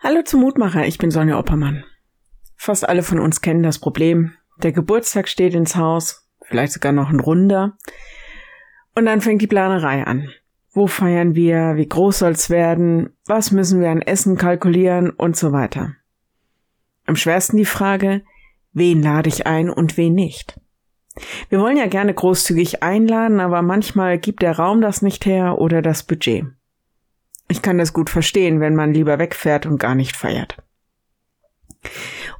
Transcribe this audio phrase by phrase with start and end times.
[0.00, 1.82] Hallo zum Mutmacher, ich bin Sonja Oppermann.
[2.54, 4.32] Fast alle von uns kennen das Problem.
[4.62, 7.76] Der Geburtstag steht ins Haus, vielleicht sogar noch ein runder.
[8.94, 10.28] Und dann fängt die Planerei an.
[10.70, 11.74] Wo feiern wir?
[11.74, 13.10] Wie groß soll's werden?
[13.26, 15.10] Was müssen wir an Essen kalkulieren?
[15.10, 15.96] Und so weiter.
[17.06, 18.22] Am schwersten die Frage,
[18.72, 20.60] wen lade ich ein und wen nicht?
[21.48, 25.82] Wir wollen ja gerne großzügig einladen, aber manchmal gibt der Raum das nicht her oder
[25.82, 26.46] das Budget.
[27.48, 30.56] Ich kann das gut verstehen, wenn man lieber wegfährt und gar nicht feiert.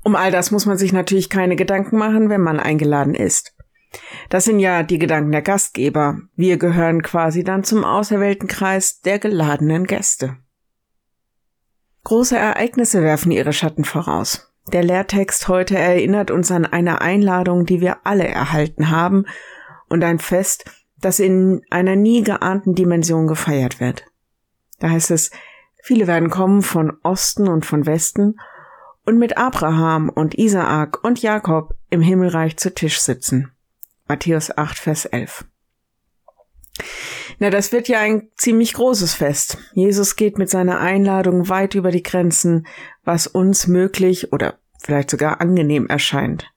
[0.05, 3.55] Um all das muss man sich natürlich keine Gedanken machen, wenn man eingeladen ist.
[4.29, 6.19] Das sind ja die Gedanken der Gastgeber.
[6.37, 10.37] Wir gehören quasi dann zum auserwählten Kreis der geladenen Gäste.
[12.05, 14.53] Große Ereignisse werfen ihre Schatten voraus.
[14.73, 19.25] Der Lehrtext heute erinnert uns an eine Einladung, die wir alle erhalten haben
[19.89, 20.71] und ein Fest,
[21.01, 24.05] das in einer nie geahnten Dimension gefeiert wird.
[24.79, 25.31] Da heißt es,
[25.83, 28.39] viele werden kommen von Osten und von Westen
[29.05, 33.51] und mit Abraham und Isaak und Jakob im Himmelreich zu Tisch sitzen.
[34.07, 35.45] Matthäus 8, Vers 11.
[37.39, 39.59] Na, das wird ja ein ziemlich großes Fest.
[39.73, 42.67] Jesus geht mit seiner Einladung weit über die Grenzen,
[43.05, 46.51] was uns möglich oder vielleicht sogar angenehm erscheint.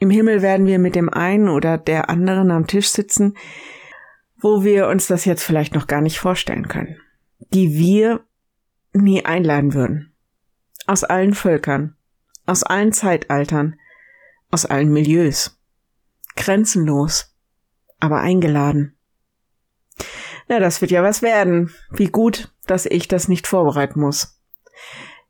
[0.00, 3.36] Im Himmel werden wir mit dem einen oder der anderen am Tisch sitzen,
[4.40, 7.00] wo wir uns das jetzt vielleicht noch gar nicht vorstellen können
[7.52, 8.24] die wir
[8.92, 10.14] nie einladen würden.
[10.86, 11.96] Aus allen Völkern,
[12.46, 13.78] aus allen Zeitaltern,
[14.50, 15.60] aus allen Milieus.
[16.36, 17.34] Grenzenlos,
[18.00, 18.96] aber eingeladen.
[20.48, 21.74] Na, das wird ja was werden.
[21.90, 24.40] Wie gut, dass ich das nicht vorbereiten muss.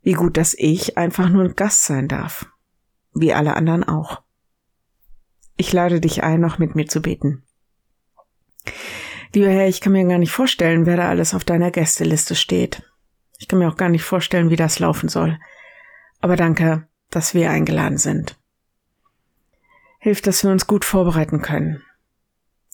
[0.03, 2.47] Wie gut, dass ich einfach nur ein Gast sein darf.
[3.15, 4.23] Wie alle anderen auch.
[5.57, 7.45] Ich lade dich ein, noch mit mir zu beten.
[9.35, 12.83] Lieber Herr, ich kann mir gar nicht vorstellen, wer da alles auf deiner Gästeliste steht.
[13.39, 15.39] Ich kann mir auch gar nicht vorstellen, wie das laufen soll.
[16.21, 18.37] Aber danke, dass wir eingeladen sind.
[20.01, 21.83] Hilf, dass wir uns gut vorbereiten können.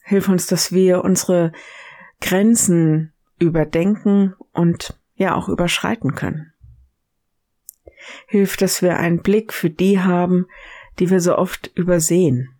[0.02, 1.52] Hilf uns, dass wir unsere
[2.20, 6.52] Grenzen überdenken und ja auch überschreiten können.
[8.26, 10.46] Hilf, dass wir einen Blick für die haben,
[10.98, 12.50] die wir so oft übersehen.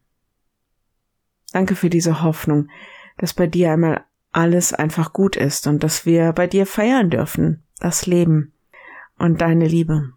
[1.52, 2.69] Danke für diese Hoffnung,
[3.19, 7.62] dass bei dir einmal alles einfach gut ist und dass wir bei dir feiern dürfen,
[7.78, 8.52] das Leben
[9.19, 10.12] und deine Liebe.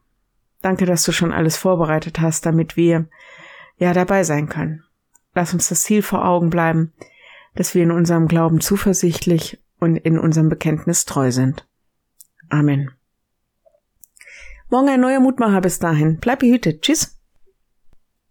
[0.62, 3.08] Danke, dass du schon alles vorbereitet hast, damit wir
[3.78, 4.84] ja dabei sein können.
[5.36, 6.94] Lass uns das Ziel vor Augen bleiben,
[7.56, 11.68] dass wir in unserem Glauben zuversichtlich und in unserem Bekenntnis treu sind.
[12.50, 12.92] Amen.
[14.70, 16.18] Morgen ein neuer Mutmacher bis dahin.
[16.20, 16.82] Bleib behütet.
[16.82, 17.17] Tschüss.